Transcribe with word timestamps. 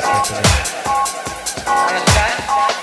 what 0.00 0.26
happened. 0.26 0.46
Understand? 1.66 2.79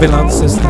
Babylon 0.00 0.30
System. 0.30 0.69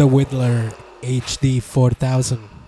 the 0.00 0.08
Whittler 0.08 0.72
HD 1.02 1.62
4000. 1.62 2.59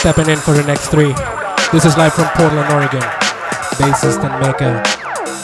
Stepping 0.00 0.30
in 0.30 0.38
for 0.38 0.52
the 0.52 0.62
next 0.62 0.88
three. 0.88 1.12
This 1.72 1.84
is 1.84 1.94
live 1.98 2.14
from 2.14 2.24
Portland, 2.28 2.72
Oregon. 2.72 3.02
Bassist 3.76 4.24
and 4.24 4.32
maker, 4.40 4.82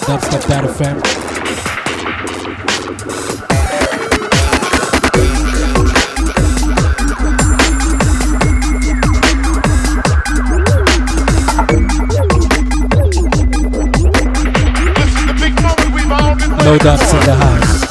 Dubstep.fm. 0.07 0.97
No 16.65 16.79
dubs 16.79 17.13
in 17.13 17.21
the 17.21 17.35
house. 17.39 17.86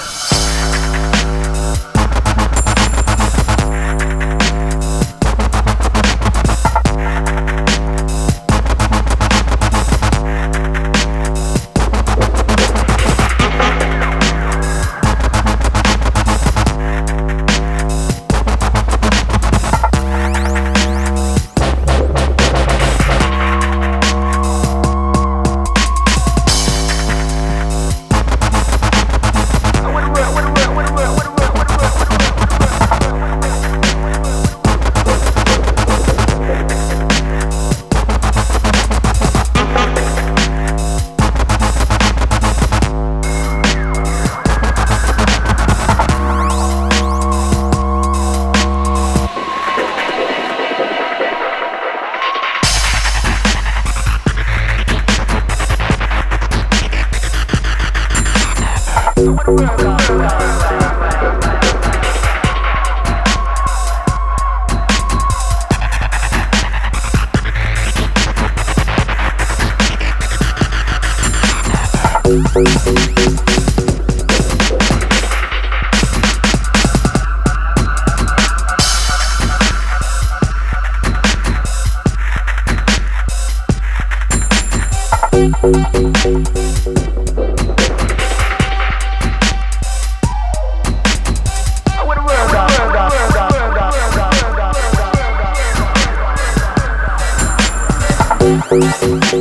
Thank 98.45 99.33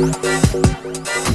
you. 1.29 1.34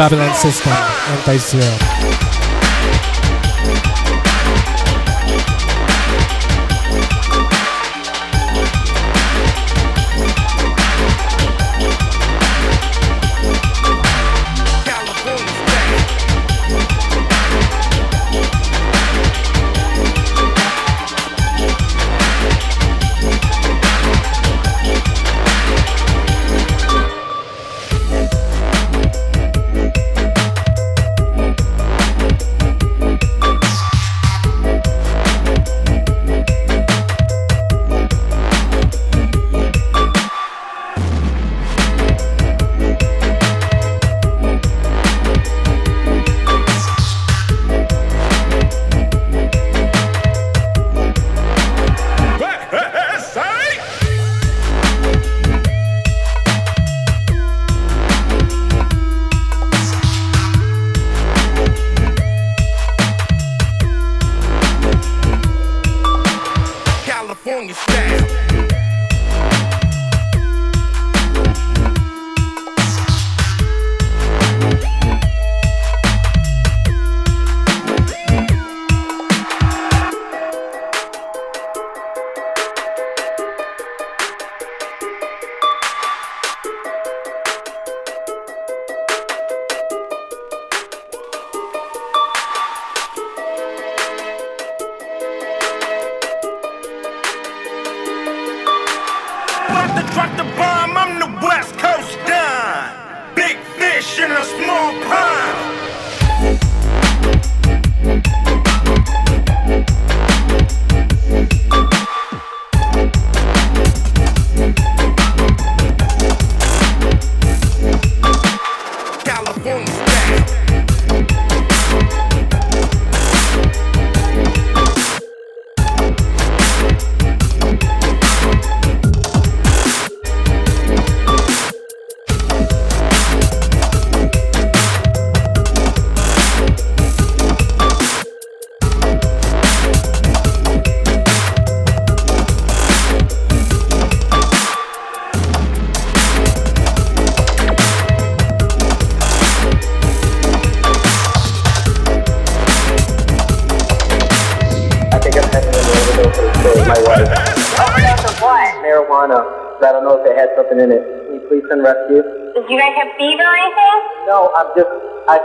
Babylon 0.00 0.34
System, 0.34 0.72
Anti-Zero. 1.12 2.09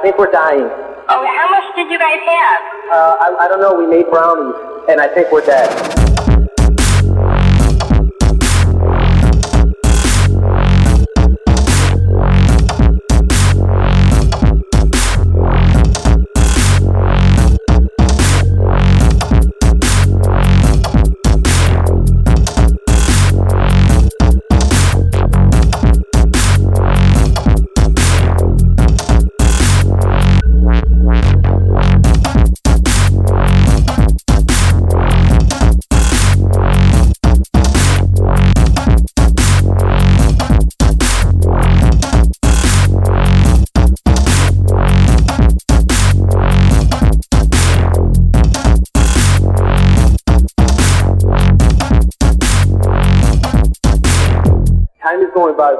Think 0.06 0.20
we're 0.20 0.30
dying. 0.30 0.70
Oh, 1.10 1.26
how 1.26 1.50
much 1.50 1.76
did 1.76 1.90
you 1.90 1.98
guys 1.98 2.22
have? 2.22 2.62
Uh, 2.94 3.18
I, 3.26 3.38
I 3.42 3.48
don't 3.48 3.60
know. 3.60 3.74
We 3.74 3.88
made 3.88 4.06
brownies, 4.12 4.54
and 4.88 5.02
I 5.02 5.08
think 5.08 5.32
we're 5.32 5.44
dead. 5.44 5.66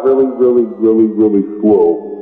Really, 0.04 0.26
really, 0.26 0.66
really, 0.80 1.08
really 1.08 1.62
slow. 1.62 2.15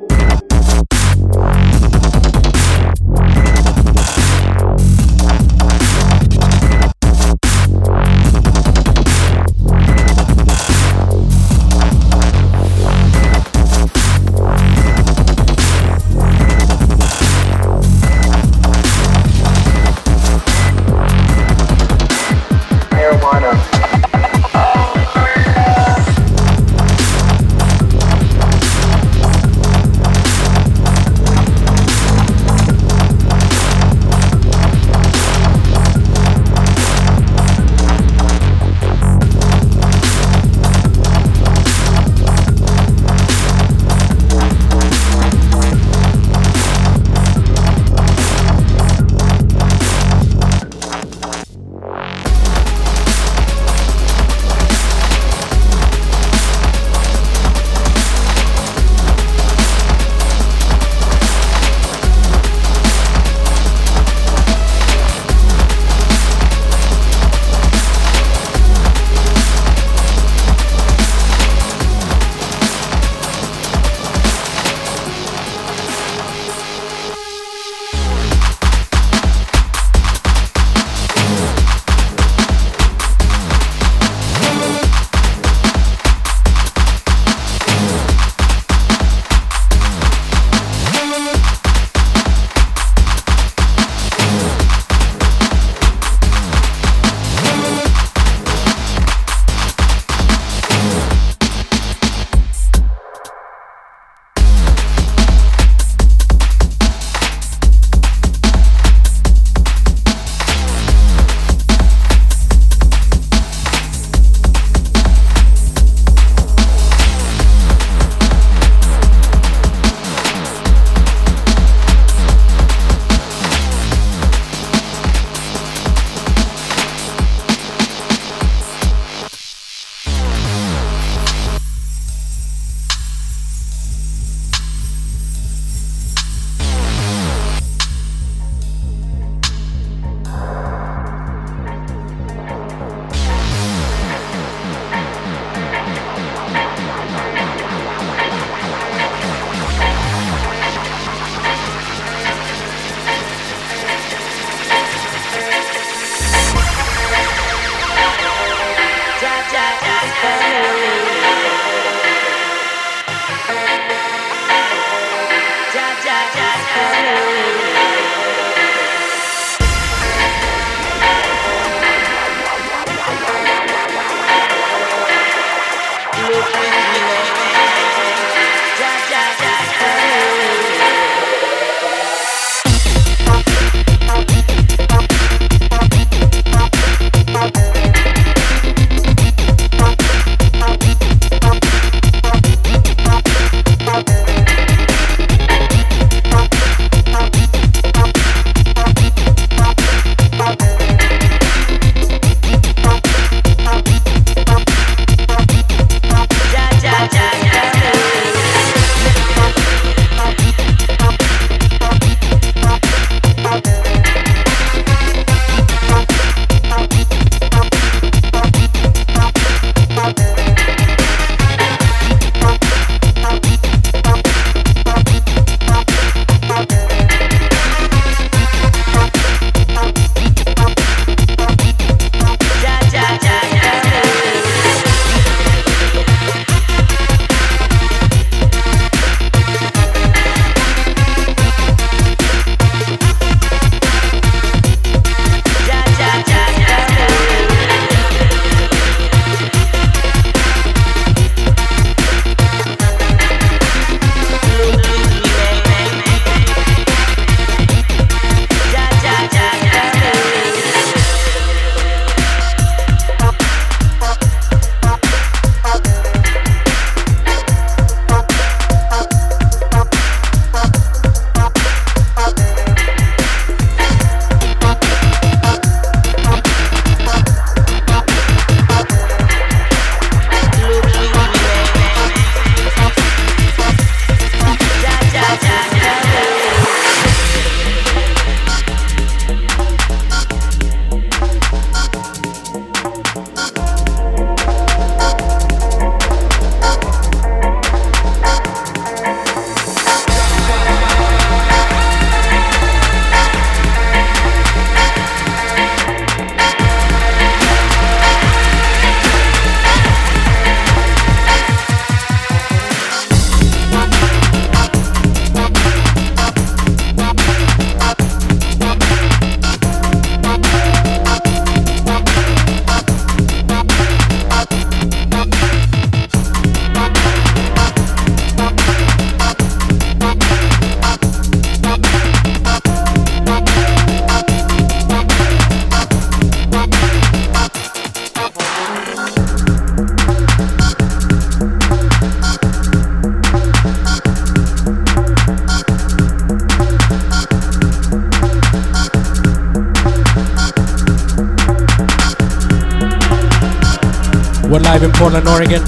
Live 354.63 354.83
in 354.83 354.91
Portland, 354.93 355.27
Oregon. 355.27 355.61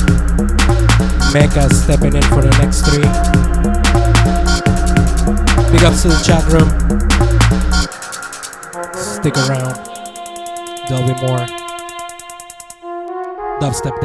Mecca 1.33 1.73
stepping 1.73 2.15
in 2.15 2.23
for 2.23 2.41
the 2.41 2.55
next 2.59 2.81
three. 2.87 3.03
Big 5.71 5.83
ups 5.83 6.01
to 6.03 6.07
the 6.07 6.21
chat 6.23 6.43
room. 6.51 6.69
Stick 8.93 9.35
around. 9.37 9.75
There'll 10.87 11.05
be 11.05 11.13
more. 11.21 11.45
Dubstep 13.59 13.99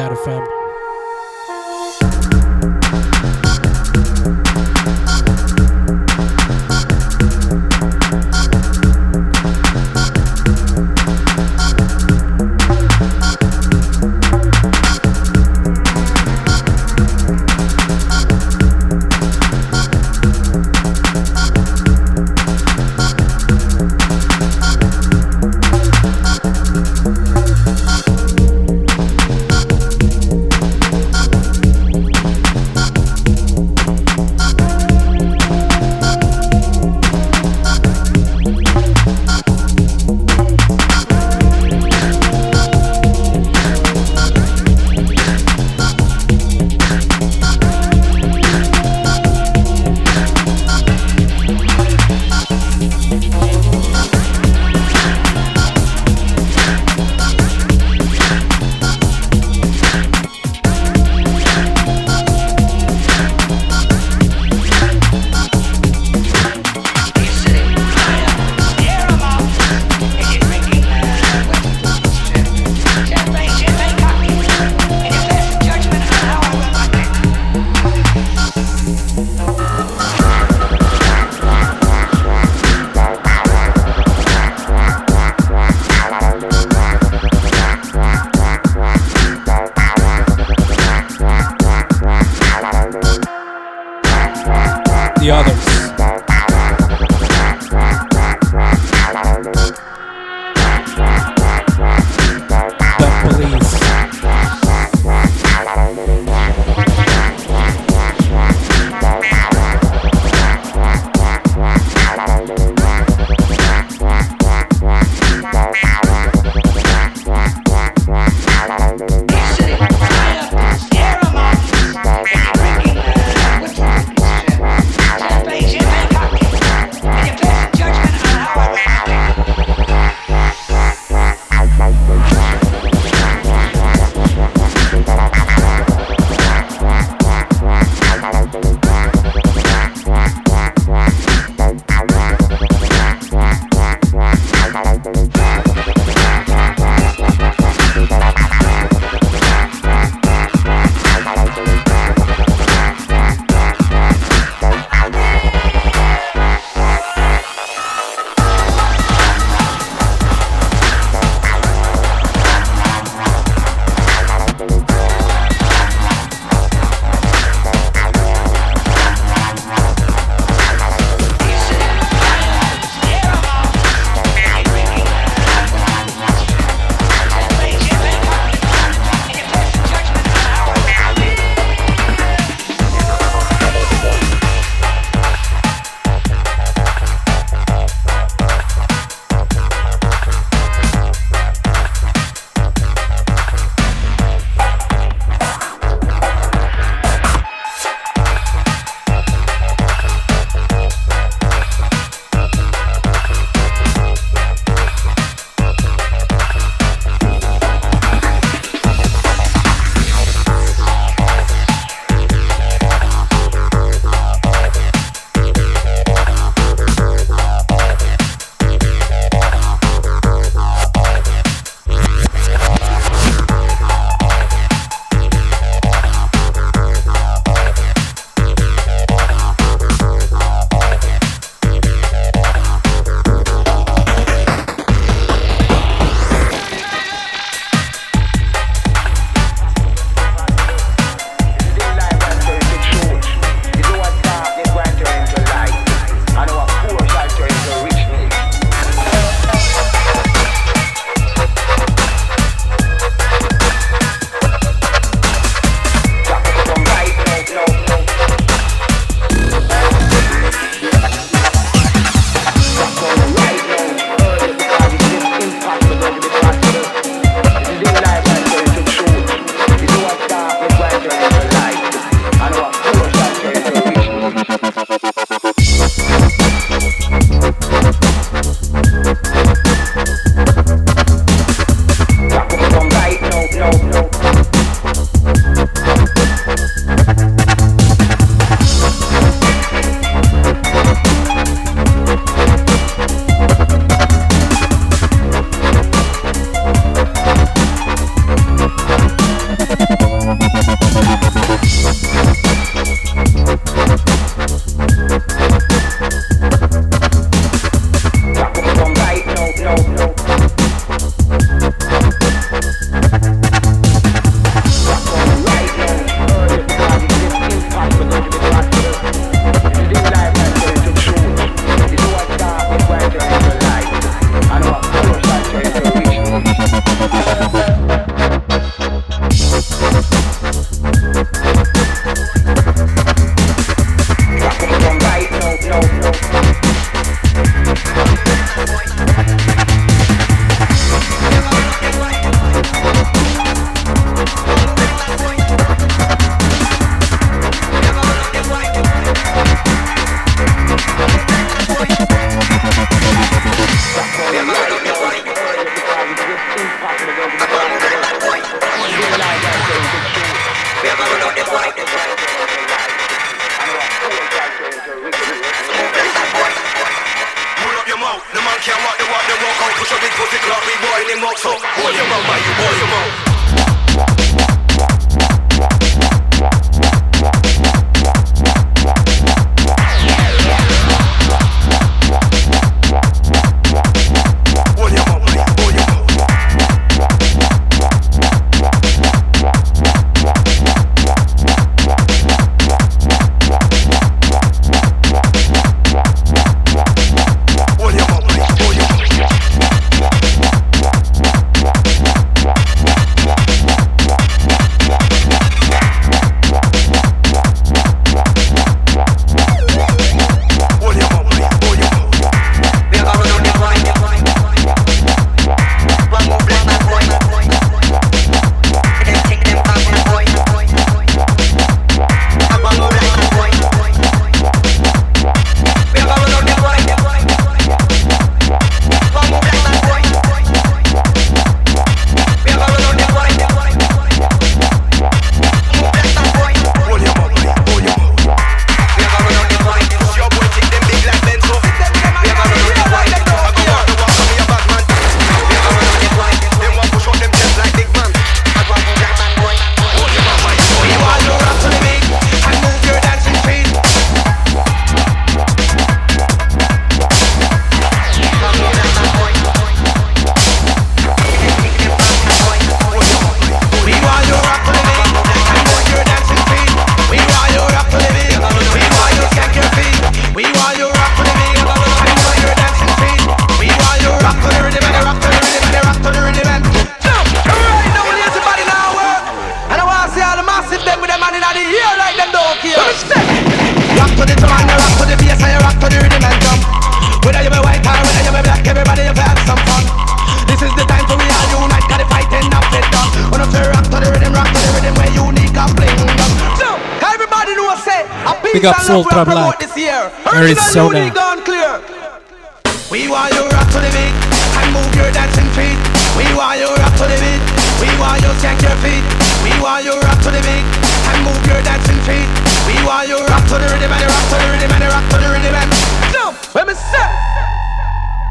rock 513.98 514.26
to 514.30 514.36
the 514.38 514.48
rhythm 514.52 514.70
and 514.70 514.82
the 514.82 514.88
rock 514.88 515.06
to 515.10 515.16
the 515.18 515.28
rhythm 515.32 515.54
and 515.54 515.70
jump. 516.12 516.54
Let 516.54 516.66
me 516.66 516.74
say 516.74 517.08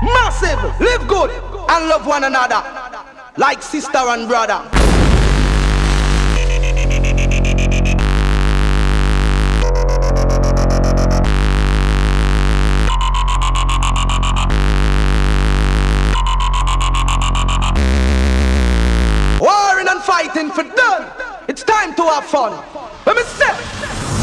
massive, 0.01 0.59
live 0.79 1.07
good 1.07 1.31
and 1.31 1.87
love 1.87 2.05
one 2.05 2.23
another 2.23 2.63
like 3.37 3.61
sister 3.61 3.97
and 3.97 4.27
brother. 4.27 4.61
Warring 19.39 19.87
and 19.87 20.01
fighting 20.01 20.51
for 20.51 20.63
done. 20.63 21.09
It's 21.47 21.63
time 21.63 21.95
to 21.95 22.03
have 22.03 22.25
fun. 22.25 22.51
Let 23.05 23.15
me 23.15 23.23
say. 23.23 23.78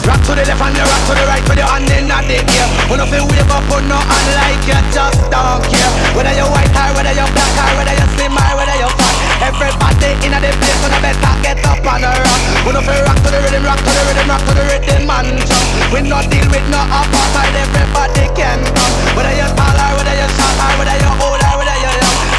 Rock 0.07 0.23
to 0.23 0.39
the 0.39 0.47
left 0.47 0.63
and 0.63 0.71
the 0.71 0.87
rock 0.87 1.03
to 1.11 1.13
the 1.19 1.25
right 1.27 1.43
with 1.51 1.59
your 1.59 1.67
hand 1.67 1.91
in 1.91 2.07
the 2.07 2.39
yeah. 2.55 2.87
When 2.87 3.03
nothing 3.03 3.27
wave 3.27 3.51
up 3.51 3.67
on 3.75 3.91
no 3.91 3.99
hand 3.99 4.31
like 4.39 4.63
you 4.63 4.79
just 4.95 5.19
don't 5.35 5.59
care. 5.67 5.91
Whether 6.15 6.31
you're 6.31 6.47
white 6.47 6.71
eye, 6.79 6.95
whether 6.95 7.11
you're 7.11 7.27
black 7.35 7.55
eye, 7.59 7.75
whether 7.75 7.91
you're 7.91 8.13
slim 8.15 8.39
eye, 8.39 8.55
whether 8.55 8.77
you're 8.79 8.95
fat. 8.95 9.51
Everybody 9.51 10.11
in 10.23 10.31
the 10.31 10.51
place 10.63 10.83
on 10.87 10.91
the 10.95 10.99
better 11.03 11.35
get 11.43 11.59
up 11.67 11.83
on 11.83 12.07
the 12.07 12.11
rock. 12.23 12.43
We 12.63 12.71
no 12.71 12.81
fi 12.87 13.03
rock 13.03 13.19
to 13.19 13.29
the 13.35 13.39
rhythm, 13.43 13.67
rock 13.67 13.83
to 13.83 13.91
the 13.91 14.03
rhythm, 14.07 14.31
rock 14.31 14.43
to 14.47 14.53
the 14.55 14.65
rhythm 14.71 15.03
man 15.11 15.27
jump. 15.43 15.67
We 15.91 15.99
no 16.07 16.23
deal 16.31 16.47
with 16.55 16.67
no 16.71 16.81
apartheid. 16.87 17.55
Everybody 17.67 18.31
can 18.39 18.63
come. 18.63 18.95
Whether 19.19 19.35
you're 19.35 19.51
tall 19.59 19.75
whether 19.75 20.15
you're 20.15 20.33
short 20.39 20.55
whether 20.79 20.97
you're 21.03 21.19
old. 21.19 21.46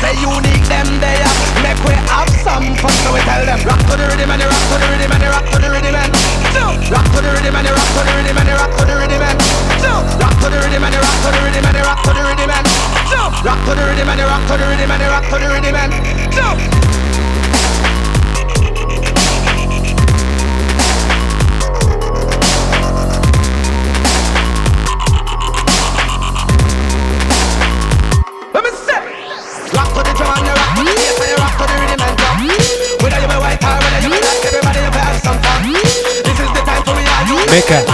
They 0.01 0.13
unique 0.21 0.65
them 0.69 0.85
they 1.01 1.17
are. 1.25 1.37
Make 1.65 1.81
we 1.81 1.93
have 1.97 2.29
some 2.45 2.77
fun, 2.77 2.93
so 3.01 3.09
we 3.13 3.21
tell 3.25 3.41
them. 3.41 3.57
Rock 3.65 3.81
to 3.89 3.97
the 3.97 4.05
rhythm 4.05 4.29
and 4.29 4.43
rock 4.45 4.63
to 4.69 4.75
the 4.77 4.87
rhythm 4.93 5.11
and 5.11 5.23
rock 5.25 5.45
to 5.49 5.57
the 5.57 5.69
rhythm 5.73 5.95
and 5.95 6.13
rock 6.13 7.07
to 7.09 7.19
the 7.21 7.29
rhythm 7.33 7.55
and 7.57 7.69
rock 7.73 7.89
to 7.97 8.01
the 8.05 8.13
rhythm 8.13 8.37
and 8.37 8.49
rock 8.53 8.71
to 8.77 8.85
the 8.85 8.93
rhythm 8.93 9.25
and 9.25 9.35
rock 9.41 9.57
to 9.57 9.71
the 9.73 10.53
rhythm 10.53 10.53
and 10.53 11.01
rock 11.01 11.01
to 11.17 11.33
the 11.33 11.41
rhythm 11.41 11.65
and 11.65 11.81
rock 11.81 11.99
to 12.05 12.11
the 12.13 12.23
rhythm 12.23 12.49
and 12.53 12.67
rock 13.41 13.61
to 13.65 13.73
the 13.73 13.83
rhythm 13.89 14.09
and 14.09 14.21
rock 14.21 14.43
to 14.45 14.53
the 14.53 14.65
rhythm 14.69 14.91
and 14.91 15.01
rock 15.01 15.25
to 15.25 15.37
the 15.41 15.47
rhythm 15.49 15.75
and 15.75 17.16
Mecca. 37.49 37.85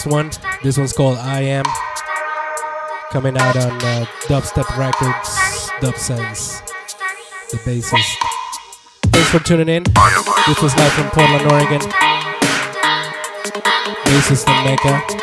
Last 0.00 0.06
one. 0.06 0.30
This 0.62 0.78
one's 0.78 0.94
called 0.94 1.18
I 1.18 1.42
Am. 1.42 1.64
Coming 3.10 3.36
out 3.36 3.54
on 3.54 3.72
uh, 3.84 4.06
Dubstep 4.22 4.78
Records, 4.78 5.70
Dub 5.82 5.94
Sense, 5.96 6.60
the 7.50 7.58
bassist. 7.58 8.16
Thanks 9.12 9.28
for 9.28 9.40
tuning 9.40 9.68
in. 9.68 9.82
This 10.46 10.62
was 10.62 10.74
live 10.76 10.92
from 10.92 11.10
Portland, 11.10 11.52
Oregon. 11.52 11.80
Bassist 14.06 14.48
and 14.48 14.64
Mecca. 14.64 15.19